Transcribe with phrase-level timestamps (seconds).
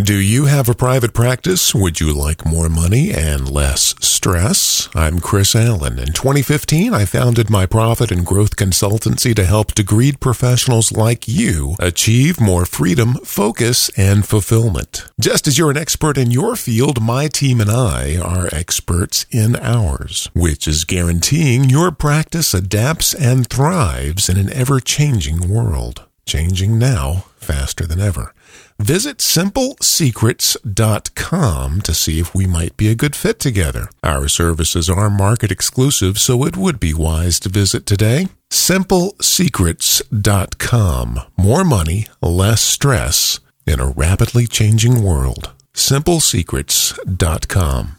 [0.00, 1.74] Do you have a private practice?
[1.74, 4.88] Would you like more money and less stress?
[4.94, 5.98] I'm Chris Allen.
[5.98, 11.76] In 2015, I founded my profit and growth consultancy to help degreed professionals like you
[11.78, 15.10] achieve more freedom, focus, and fulfillment.
[15.20, 19.56] Just as you're an expert in your field, my team and I are experts in
[19.56, 26.06] ours, which is guaranteeing your practice adapts and thrives in an ever changing world.
[26.26, 28.34] Changing now faster than ever.
[28.78, 33.90] Visit simplesecrets.com to see if we might be a good fit together.
[34.02, 38.28] Our services are market exclusive, so it would be wise to visit today.
[38.50, 41.20] Simplesecrets.com.
[41.36, 45.50] More money, less stress in a rapidly changing world.
[45.74, 47.96] Simplesecrets.com.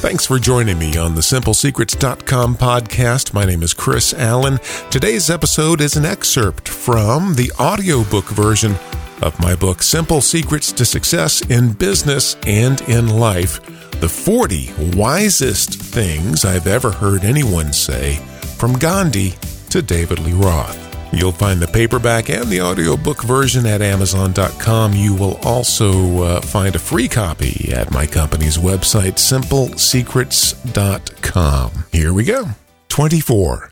[0.00, 3.32] Thanks for joining me on the SimpleSecrets.com podcast.
[3.32, 4.58] My name is Chris Allen.
[4.90, 8.74] Today's episode is an excerpt from the audiobook version
[9.22, 13.60] of my book, Simple Secrets to Success in Business and in Life
[14.00, 18.16] The 40 Wisest Things I've Ever Heard Anyone Say,
[18.58, 19.34] from Gandhi
[19.70, 20.83] to David Lee Roth.
[21.16, 24.92] You'll find the paperback and the audiobook version at Amazon.com.
[24.92, 31.84] You will also uh, find a free copy at my company's website, simplesecrets.com.
[31.92, 32.46] Here we go.
[32.88, 33.70] 24.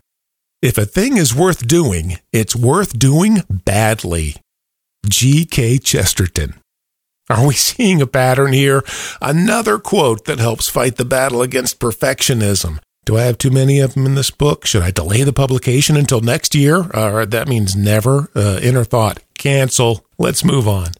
[0.63, 4.37] If a thing is worth doing, it's worth doing badly.
[5.09, 5.79] G.K.
[5.79, 6.55] Chesterton.
[7.29, 8.85] Are we seeing a pattern here?
[9.20, 12.79] Another quote that helps fight the battle against perfectionism.
[13.05, 14.64] Do I have too many of them in this book?
[14.64, 16.89] Should I delay the publication until next year?
[16.95, 18.31] Or that means never.
[18.34, 20.06] Uh, inner thought, cancel.
[20.19, 20.92] Let's move on.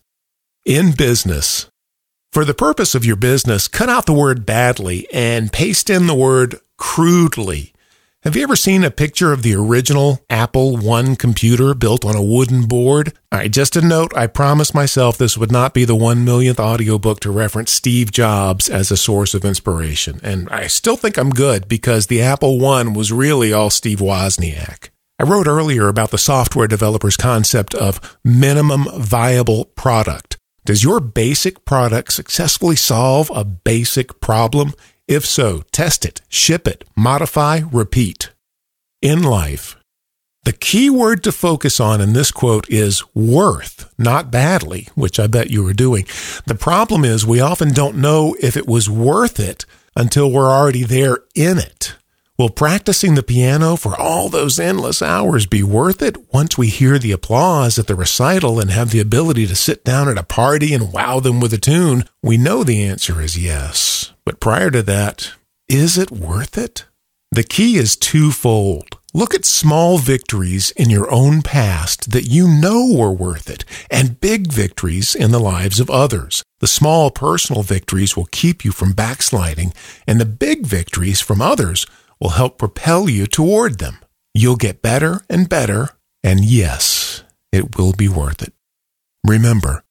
[0.65, 1.71] In business.
[2.33, 6.15] For the purpose of your business, cut out the word badly and paste in the
[6.15, 7.72] word crudely.
[8.25, 12.23] Have you ever seen a picture of the original Apple I computer built on a
[12.23, 13.15] wooden board?
[13.33, 16.61] All right, just a note, I promised myself this would not be the one millionth
[16.61, 20.21] audiobook to reference Steve Jobs as a source of inspiration.
[20.23, 24.91] And I still think I'm good because the Apple I was really all Steve Wozniak.
[25.19, 30.37] I wrote earlier about the software developer's concept of minimum viable product.
[30.65, 34.75] Does your basic product successfully solve a basic problem?
[35.09, 38.31] If so, test it, ship it, modify, repeat.
[39.01, 39.77] In life,
[40.45, 45.27] the key word to focus on in this quote is worth, not badly, which I
[45.27, 46.07] bet you were doing.
[46.47, 50.85] The problem is we often don't know if it was worth it until we're already
[50.85, 51.95] there in it.
[52.39, 56.99] Will practicing the piano for all those endless hours be worth it once we hear
[56.99, 60.73] the applause at the recital and have the ability to sit down at a party
[60.73, 62.05] and wow them with a tune?
[62.23, 64.15] We know the answer is yes.
[64.25, 65.33] But prior to that,
[65.69, 66.87] is it worth it?
[67.31, 68.97] The key is twofold.
[69.13, 74.21] Look at small victories in your own past that you know were worth it, and
[74.21, 76.43] big victories in the lives of others.
[76.61, 79.75] The small personal victories will keep you from backsliding,
[80.07, 81.85] and the big victories from others
[82.23, 83.99] will help propel you toward them.
[84.33, 85.89] You'll get better and better,
[86.23, 88.53] and yes, it will be worth it.
[89.27, 89.83] Remember,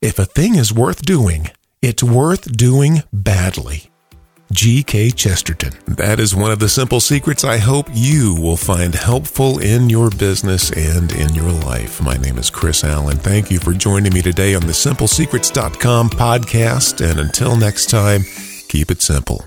[0.00, 1.50] if a thing is worth doing,
[1.82, 3.90] it's worth doing badly.
[4.52, 5.10] G.K.
[5.10, 5.72] Chesterton.
[5.86, 10.10] That is one of the simple secrets I hope you will find helpful in your
[10.10, 12.00] business and in your life.
[12.00, 13.16] My name is Chris Allen.
[13.16, 17.04] Thank you for joining me today on the simplesecrets.com podcast.
[17.04, 18.22] And until next time,
[18.68, 19.44] keep it simple.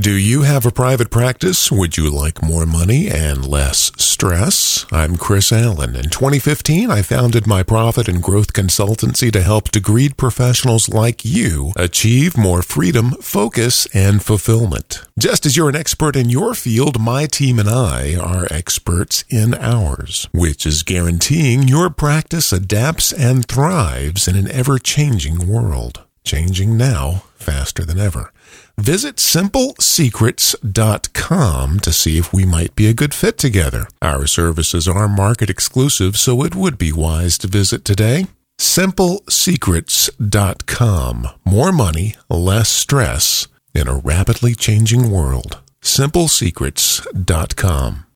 [0.00, 1.70] Do you have a private practice?
[1.70, 4.86] Would you like more money and less stress?
[4.90, 5.94] I'm Chris Allen.
[5.94, 11.72] In 2015, I founded my profit and growth consultancy to help degreed professionals like you
[11.76, 15.02] achieve more freedom, focus, and fulfillment.
[15.18, 19.52] Just as you're an expert in your field, my team and I are experts in
[19.52, 26.02] ours, which is guaranteeing your practice adapts and thrives in an ever changing world.
[26.24, 28.32] Changing now faster than ever.
[28.78, 33.86] Visit simplesecrets.com to see if we might be a good fit together.
[34.00, 38.28] Our services are market exclusive, so it would be wise to visit today.
[38.58, 41.28] Simplesecrets.com.
[41.44, 45.58] More money, less stress in a rapidly changing world.
[45.82, 48.06] Simplesecrets.com.